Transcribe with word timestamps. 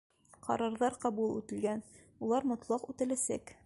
Ҡарарҙар 0.47 0.97
ҡабул 1.03 1.37
ителгән, 1.43 1.85
улар 2.29 2.53
мотлаҡ 2.55 2.93
үтәләсәк. 2.95 3.59